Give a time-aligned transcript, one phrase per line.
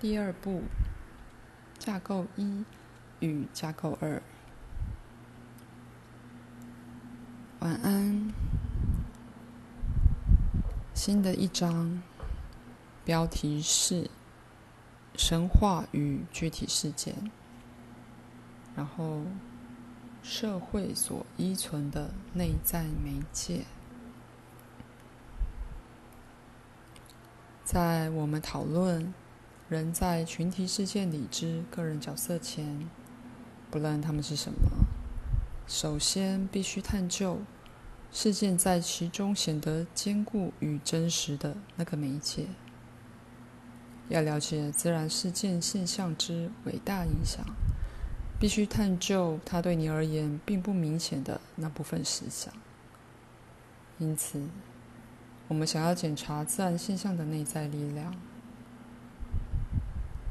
[0.00, 0.62] 第二部，
[1.76, 2.64] 架构一
[3.18, 4.22] 与架构二。
[7.58, 8.32] 晚安。
[10.94, 12.00] 新的一章，
[13.04, 14.08] 标题是
[15.18, 17.32] “神话与具体事件”，
[18.76, 19.24] 然后
[20.22, 23.64] 社会所依存的内在媒介。
[27.64, 29.12] 在我们讨论。
[29.68, 32.88] 人在群体事件里之个人角色前，
[33.70, 34.58] 不论他们是什么，
[35.66, 37.40] 首先必须探究
[38.10, 42.46] 事件在其中显得坚固与真实的那个媒介。
[44.08, 47.44] 要了解自然事件现象之伟大影响，
[48.40, 52.50] 必须探究它对你而言并不明显的那部分实相。
[53.98, 54.42] 因此，
[55.46, 58.14] 我们想要检查自然现象的内在力量。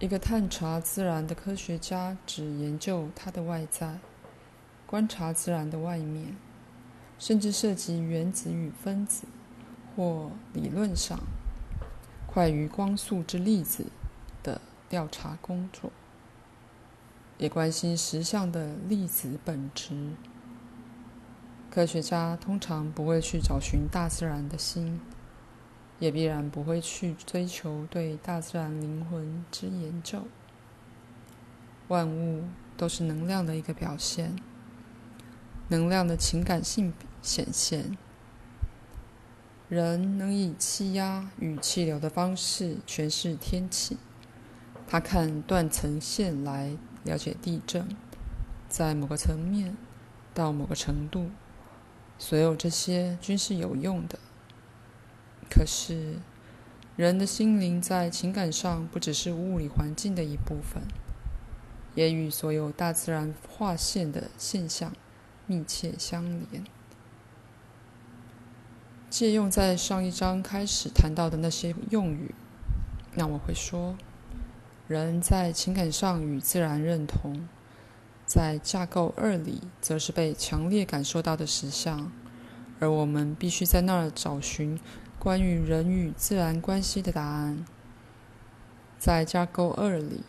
[0.00, 3.98] 一个探查自然的科学家只研究它的外在，
[4.86, 6.34] 观察自然的外面，
[7.18, 9.26] 甚至涉及原子与分子，
[9.94, 11.20] 或理论上
[12.26, 13.84] 快于光速之粒子
[14.42, 15.92] 的调查工作，
[17.36, 20.14] 也关心实相的粒子本质。
[21.70, 24.98] 科学家通常不会去找寻大自然的心。
[26.00, 30.22] 也必然不会去追求对大自然灵魂之研究。
[31.86, 32.44] 万物
[32.76, 34.34] 都是能量的一个表现，
[35.68, 37.96] 能量的情感性显现。
[39.68, 43.96] 人能以气压与气流的方式诠释天气。
[44.88, 47.86] 他看断层线来了解地震，
[48.68, 49.76] 在某个层面
[50.34, 51.30] 到某个程度，
[52.18, 54.18] 所有这些均是有用的。
[55.50, 56.14] 可是，
[56.96, 60.84] 人的心灵在情感上不只是物理环境的一部分，
[61.96, 64.92] 也与所有大自然划线的现象
[65.46, 66.64] 密切相连。
[69.10, 72.32] 借用在上一章开始谈到的那些用语，
[73.16, 73.96] 那我会说，
[74.86, 77.48] 人在情感上与自然认同，
[78.24, 82.12] 在架构二里则是被强烈感受到的实相，
[82.78, 84.78] 而我们必须在那儿找寻。
[85.20, 87.66] 关于人与自然关系的答案，
[88.98, 90.22] 在架构二里，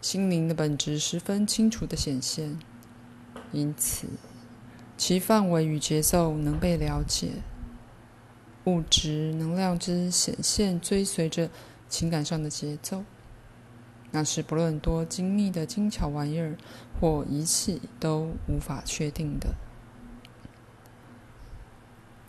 [0.00, 2.58] 心灵的本质十分清楚的显现，
[3.52, 4.08] 因此
[4.96, 7.42] 其范围与节奏能被了解。
[8.64, 11.50] 物质能量之显现追随着
[11.86, 13.04] 情感上的节奏，
[14.12, 16.56] 那是不论多精密的精巧玩意儿
[16.98, 19.54] 或仪器都无法确定的。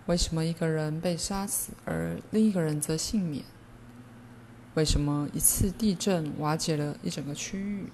[0.08, 3.44] 为什么一个人被杀死，而另一个人则幸免？
[4.76, 7.90] 为什么一次地震瓦解了一整个区域？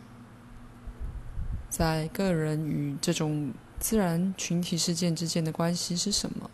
[1.69, 6.51] 在个人与这种自然群体事件之间的关系是什么？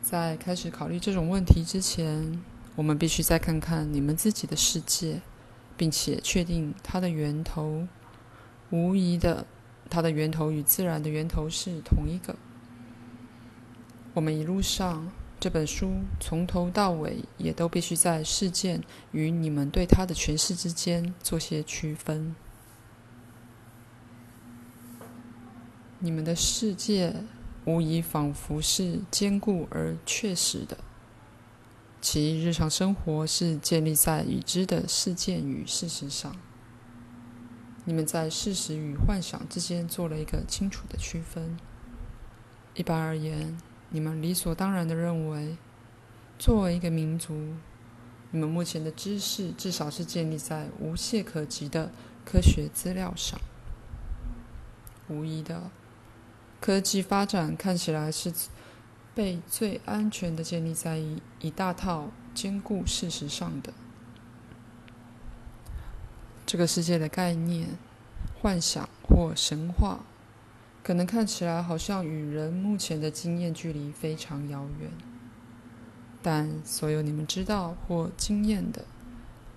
[0.00, 2.42] 在开始考虑这种问题之前，
[2.76, 5.20] 我们必须再看看你们自己的世界，
[5.76, 7.86] 并且确定它的源头。
[8.70, 9.46] 无疑的。
[9.88, 12.36] 它的源头与自然的源头是同一个。
[14.14, 18.82] 我们一路上这本书从头到尾也都必须在事件
[19.12, 22.34] 与你们对它的诠释之间做些区分。
[25.98, 27.14] 你们的世界
[27.64, 30.78] 无疑仿佛是坚固而确实的，
[32.00, 36.36] 其日常生活是建立在已知的事件与事实上。
[37.88, 41.56] 你们在事实与幻想之间做了一个清楚的区分。
[42.74, 43.56] 一般而言，
[43.90, 45.56] 你们理所当然的认为，
[46.36, 47.54] 作为一个民族，
[48.32, 51.92] 你们目前的知识至少是建立在无懈可击的
[52.24, 53.40] 科学资料上。
[55.08, 55.70] 无疑的，
[56.60, 58.32] 科技发展看起来是
[59.14, 63.72] 被最安全的建立在一一大套坚固事实上的。
[66.46, 67.76] 这个世界的概念、
[68.40, 70.04] 幻想或神话，
[70.84, 74.88] 可能看起来好像与人目前的经验距离非常遥远，
[76.22, 78.84] 但所有你们知道或经验的，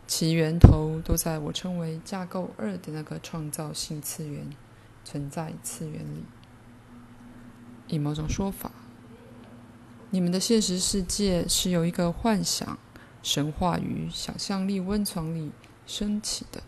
[0.07, 4.49] 其源头都在我称为架构二的那个创造性次元
[5.05, 6.23] 存在次元里。
[7.87, 8.71] 以某种说法，
[10.09, 12.79] 你们的现实世界是由一个幻想、
[13.21, 15.51] 神话与想象力温床里
[15.85, 16.63] 升起的。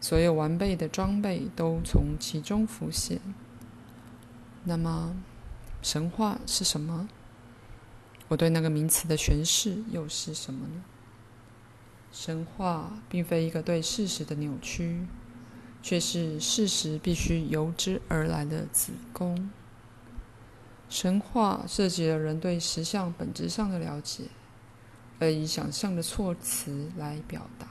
[0.00, 3.20] 所有完备的装备都从其中浮现。
[4.64, 5.16] 那么，
[5.82, 7.08] 神话是什么？
[8.28, 10.82] 我对那个名词的诠释又是什么呢？
[12.12, 15.06] 神话并非一个对事实的扭曲，
[15.82, 19.50] 却是事实必须由之而来的子宫。
[20.88, 24.24] 神话涉及了人对实相本质上的了解，
[25.20, 27.66] 而以想象的措辞来表达。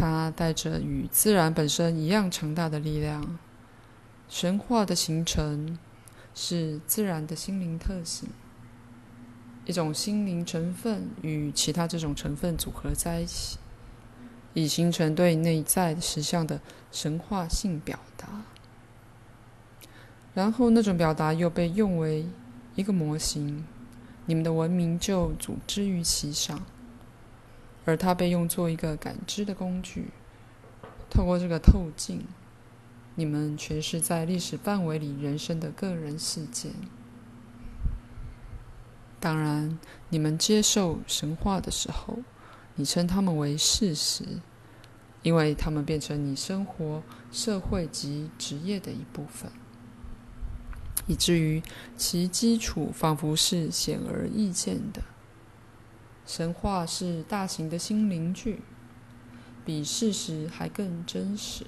[0.00, 3.38] 它带着与自然本身一样强大的力量。
[4.30, 5.78] 神话的形成
[6.34, 8.30] 是自然的心灵特性，
[9.66, 13.58] 一种心灵成分与其他这种成分组合在一起，
[14.54, 18.26] 以形成对内在实相的神话性表达。
[20.32, 22.26] 然后，那种表达又被用为
[22.74, 23.64] 一个模型，
[24.24, 26.64] 你们的文明就组织于其上，
[27.84, 30.08] 而它被用作一个感知的工具。
[31.08, 32.24] 透过这个透镜，
[33.16, 36.72] 你们诠释在历史范围里人生的个人事件。
[39.18, 39.78] 当然，
[40.08, 42.18] 你们接受神话的时候，
[42.76, 44.24] 你称他们为事实，
[45.22, 49.50] 因为他们变成你生活、社会及职业的一部分。
[51.06, 51.60] 以至于
[51.96, 55.02] 其基础仿佛是显而易见的。
[56.30, 58.60] 神话是大型的心灵剧，
[59.64, 61.66] 比事实还更真实。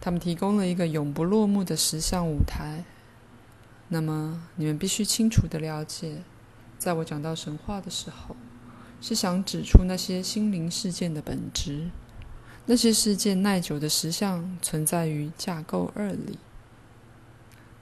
[0.00, 2.82] 他们提供了一个永不落幕的实像舞台。
[3.88, 6.22] 那么，你们必须清楚地了解，
[6.78, 8.34] 在我讲到神话的时候，
[9.02, 11.90] 是想指出那些心灵事件的本质。
[12.64, 16.38] 那些事件耐久的实相存在于架构二里。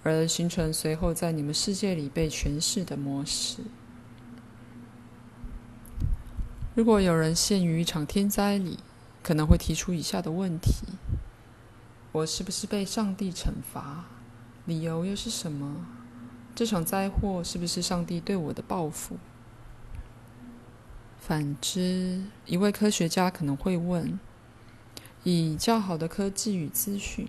[0.02, 3.58] 而形成随后在你们世界里被诠释的模式。
[6.80, 8.78] 如果有人陷于一场天灾里，
[9.22, 10.86] 可能会提出以下的问题：
[12.10, 14.06] 我是不是被上帝惩罚？
[14.64, 15.84] 理由又是什么？
[16.54, 19.18] 这场灾祸是不是上帝对我的报复？
[21.18, 24.18] 反之，一位科学家可能会问：
[25.22, 27.28] 以较好的科技与资讯，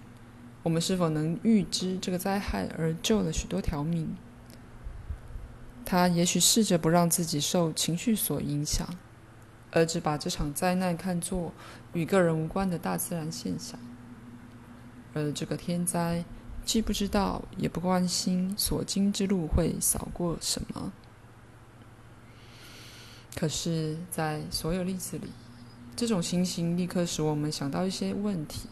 [0.64, 4.16] 我们是否能预知这个灾害而救了许多条命？
[5.84, 8.88] 他也许试着不让自己受情绪所影响，
[9.72, 11.54] 而只把这场灾难看作
[11.94, 13.80] 与个人无关的大自然现象。
[15.14, 16.24] 而这个天灾
[16.64, 20.94] 既不知道也不关心所经之路会扫过什么。
[23.36, 25.30] 可是，在所有例子里，
[25.96, 28.68] 这种情形立刻使我们想到一些问题。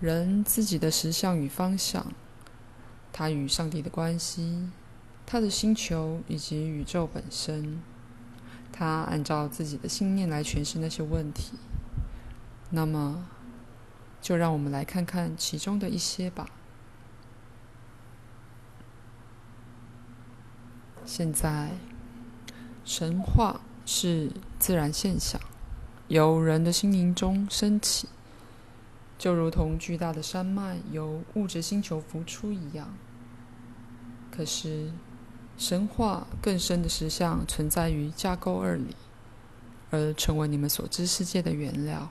[0.00, 2.12] 人自己的实相与方向，
[3.12, 4.68] 他与上帝的关系，
[5.24, 7.80] 他的星球以及宇宙本身，
[8.72, 11.52] 他按照自己的信念来诠释那些问题。
[12.70, 13.26] 那么，
[14.20, 16.48] 就让我们来看看其中的一些吧。
[21.04, 21.72] 现在，
[22.84, 25.40] 神话是自然现象，
[26.08, 28.08] 由人的心灵中升起。
[29.18, 32.92] 就如同巨大的山脉由物质星球浮出一样。
[34.30, 34.90] 可是，
[35.56, 38.96] 神话更深的实相存在于架构二里，
[39.90, 42.10] 而成为你们所知世界的原料。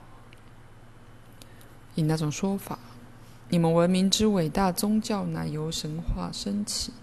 [1.96, 2.80] 以那种说法，
[3.50, 6.94] 你们文明之伟大宗教乃由神话升起。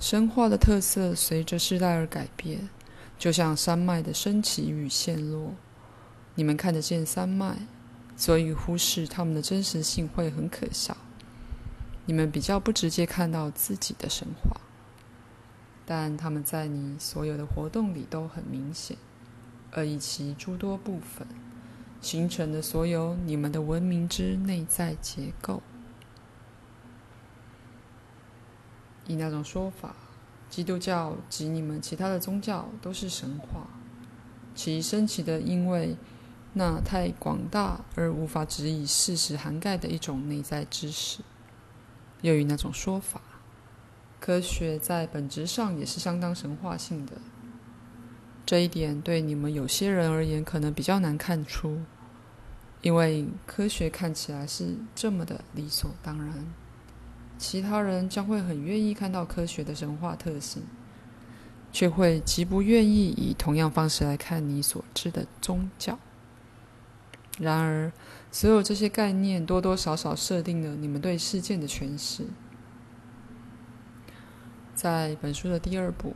[0.00, 2.68] 神话的特色随着世代而改变，
[3.18, 5.54] 就像山脉的升起与陷落。
[6.34, 7.58] 你们看得见山脉。
[8.16, 10.96] 所以忽视他们的真实性会很可笑。
[12.06, 14.60] 你们比较不直接看到自己的神话，
[15.86, 18.96] 但他们在你所有的活动里都很明显，
[19.72, 21.26] 而以其诸多部分
[22.00, 25.62] 形成的所有你们的文明之内在结构。
[29.06, 29.94] 以那种说法，
[30.48, 33.66] 基督教及你们其他的宗教都是神话，
[34.54, 35.96] 其升起的因为。
[36.56, 41.18] 那太广大而无法只以事实涵盖的一种内在知识，
[42.20, 43.20] 又以那种说法，
[44.24, 47.12] 科学在本质上也是相当神话性的。
[48.46, 51.82] 这一点对你们有些人而言可能比较难看出，
[52.80, 56.46] 因为科学看起来是这么的理所当然，
[57.36, 60.62] 其他人将会很愿意看到科学的神话特性，
[61.70, 65.98] 却会极不愿意以同样方式来看你所知的宗教。
[67.38, 67.92] 然而，
[68.32, 72.24] 所有这些概念多多少少设定了你们对事件的诠释。
[74.74, 76.14] 在本书的第二部，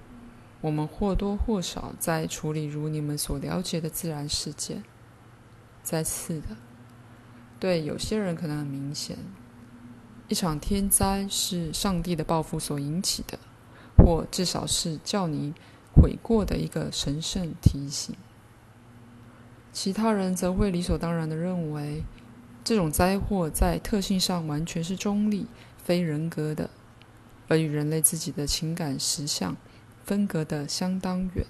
[0.61, 4.83] 我们或多或少在处理如你们所了解的自然事件。
[5.83, 6.57] 再次的，
[7.59, 9.17] 对有些人可能很明显，
[10.29, 13.38] 一场天灾是上帝的报复所引起的，
[13.97, 15.55] 或至少是叫你
[15.95, 18.15] 悔过的一个神圣提醒。
[19.73, 22.03] 其他人则会理所当然的认为，
[22.65, 25.47] 这种灾祸在特性上完全是中立、
[25.77, 26.69] 非人格的，
[27.49, 29.57] 而与人类自己的情感实相
[30.05, 31.45] 分隔得相当远。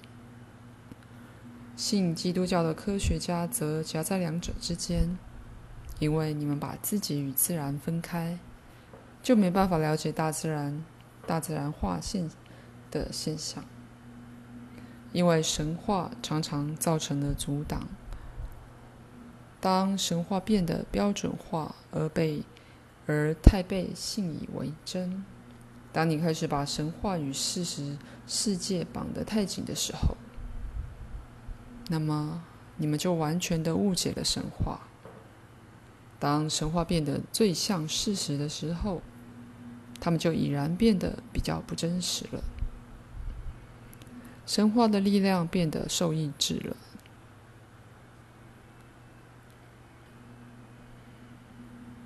[1.75, 5.17] 信基督教的科学家则夹在两者之间，
[5.99, 8.39] 因为你们把自己与自然分开，
[9.21, 10.83] 就没办法了解大自然、
[11.25, 12.29] 大自然化现
[12.91, 13.63] 的现象。
[15.11, 17.87] 因为神话常常造成了阻挡。
[19.61, 22.43] 当神话变得标准化而被
[23.07, 25.25] 而太被信以为真，
[25.99, 30.15] 当你开始把神话与事实世界绑得太紧的时候，
[31.89, 32.41] 那么，
[32.77, 34.79] 你们就完全的误解了神话。
[36.17, 39.01] 当神话变得最像事实的时候，
[39.99, 42.41] 他们就已然变得比较不真实了。
[44.45, 46.77] 神话的力量变得受抑制了。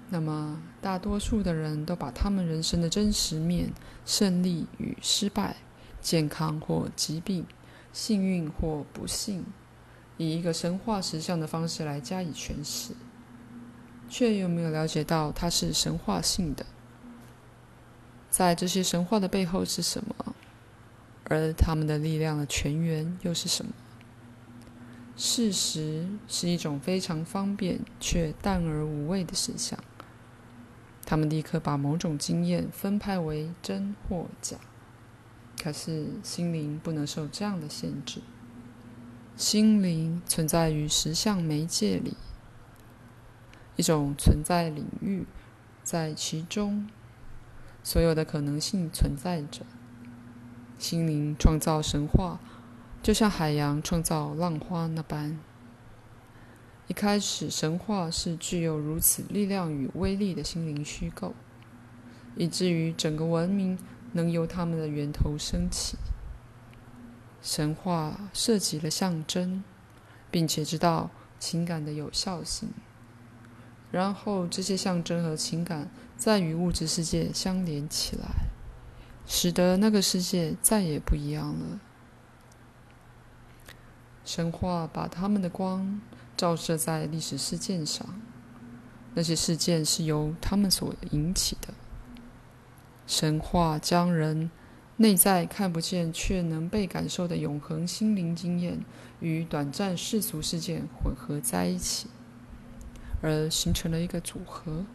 [0.09, 3.71] 那么，大多数的人都把他们人生的真实面、
[4.05, 5.55] 胜利与失败、
[6.01, 7.45] 健康或疾病、
[7.93, 9.45] 幸运或不幸，
[10.17, 12.91] 以一个神话实相的方式来加以诠释，
[14.09, 16.65] 却又没有了解到它是神话性的。
[18.29, 20.35] 在这些神话的背后是什么？
[21.29, 23.71] 而他们的力量的泉源又是什么？
[25.15, 29.79] 事实是一种非常方便却淡而无味的实相。
[31.05, 34.57] 他们立刻把某种经验分派为真或假。
[35.61, 38.21] 可是心灵不能受这样的限制。
[39.35, 42.15] 心灵存在于实相媒介里，
[43.75, 45.25] 一种存在领域，
[45.83, 46.87] 在其中，
[47.83, 49.65] 所有的可能性存在着。
[50.77, 52.39] 心灵创造神话，
[53.01, 55.39] 就像海洋创造浪花那般。
[56.87, 61.33] 一开始，神话是具有如此力量与威力的心灵虚构，
[62.35, 63.79] 以至于整个文明
[64.11, 65.97] 能由它们的源头升起。
[67.41, 69.63] 神话涉及了象征，
[70.29, 71.09] 并且知道
[71.39, 72.69] 情感的有效性。
[73.91, 78.47] 然后，这些象征和情感再与物质世界相连起来，
[79.25, 81.79] 使得那个世界再也不一样了。
[84.25, 86.01] 神话把他们的光
[86.43, 88.05] 照射在历史事件上，
[89.13, 91.73] 那些事件是由他们所引起的。
[93.07, 94.51] 神话将人。
[94.97, 98.85] 内在看不见却能被感受的永恒心灵经验
[99.21, 102.07] 与短暂世俗事件混合在一起，
[103.19, 104.85] 而形成了一个组合。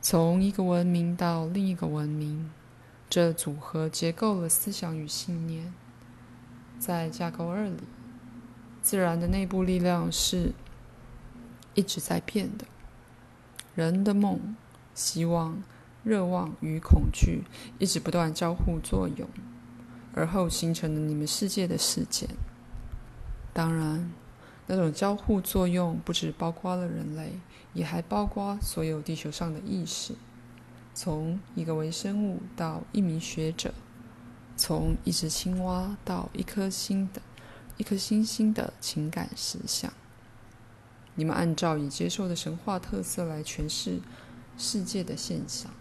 [0.00, 2.50] 从一个文明到另一个文明，
[3.10, 5.74] 这组合结构了思想与信念。
[6.78, 7.82] 在架构二里，
[8.88, 10.54] 自然的内部力量是
[11.74, 12.64] 一直在变的。
[13.74, 14.56] 人的梦、
[14.94, 15.62] 希望。
[16.04, 17.42] 热望与恐惧
[17.78, 19.28] 一直不断交互作用，
[20.14, 22.30] 而后形成了你们世界的事件。
[23.52, 24.10] 当然，
[24.68, 27.32] 那种交互作用不只包括了人类，
[27.74, 30.14] 也还包括所有地球上的意识，
[30.94, 33.74] 从一个微生物到一名学者，
[34.56, 37.20] 从一只青蛙到一颗星的、
[37.78, 39.90] 一颗星星的情感实相。
[41.14, 44.00] 你们按照已接受的神话特色来诠释
[44.56, 45.72] 世界的现象。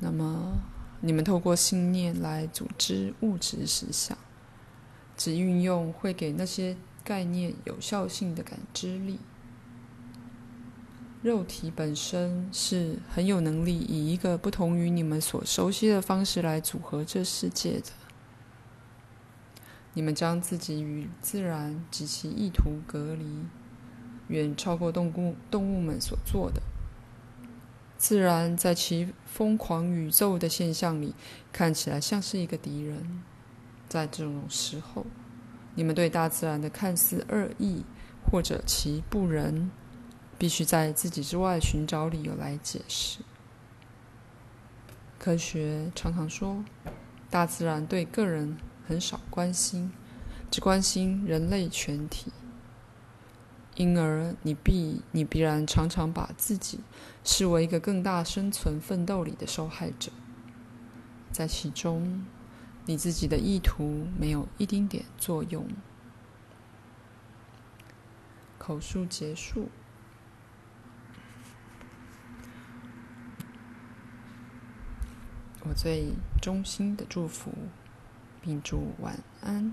[0.00, 0.58] 那么，
[1.00, 4.16] 你们透过信念来组织物质实相，
[5.16, 9.18] 只运用会给那些概念有效性的感知力。
[11.22, 18.03] 肉体本身是很有能力以一个不同于你们所熟悉的方式来组合这世界的。
[19.94, 23.24] 你们将自己与自然及其意图隔离，
[24.28, 26.60] 远超过动物动物们所做的。
[27.96, 31.14] 自然在其疯狂宇宙的现象里，
[31.52, 33.22] 看起来像是一个敌人。
[33.88, 35.06] 在这种时候，
[35.76, 37.84] 你们对大自然的看似恶意
[38.28, 39.70] 或者其不仁，
[40.36, 43.20] 必须在自己之外寻找理由来解释。
[45.18, 46.64] 科学常常说，
[47.30, 49.92] 大自然对个人很少关心，
[50.50, 52.32] 只关心人类全体。
[53.76, 56.78] 因而，你必你必然常常把自己
[57.24, 60.12] 视为一个更大生存奋斗里的受害者，
[61.32, 62.24] 在其中，
[62.86, 65.66] 你自己的意图没有一丁点作用。
[68.58, 69.68] 口述结束。
[75.66, 77.50] 我最衷心的祝福，
[78.44, 79.72] 并祝晚安。